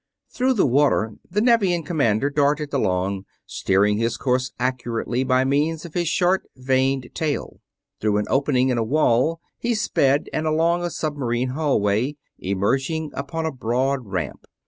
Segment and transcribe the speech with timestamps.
[0.31, 5.93] Through the water the Nevian commander darted along, steering his course accurately by means of
[5.93, 7.59] his short, vaned tail.
[7.99, 13.45] Through an opening in a wall he sped and along a submarine hallway, emerging upon
[13.45, 14.47] a broad ramp.